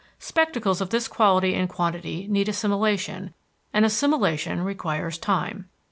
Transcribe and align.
Spectacles 0.17 0.81
of 0.81 0.89
this 0.89 1.07
quality 1.07 1.53
and 1.53 1.69
quantity 1.69 2.25
need 2.27 2.49
assimilation, 2.49 3.35
and 3.71 3.85
assimilation 3.85 4.63
requires 4.63 5.19
time. 5.19 5.69